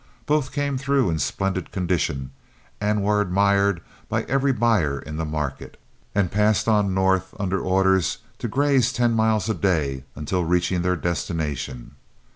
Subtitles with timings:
[0.25, 2.31] Both came through in splendid condition,
[2.81, 5.79] were admired by every buyer in the market,
[6.15, 10.95] and passed on north under orders to graze ten miles a day until reaching their
[10.95, 11.97] destination.